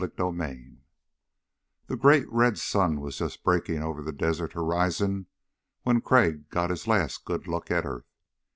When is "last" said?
6.87-7.23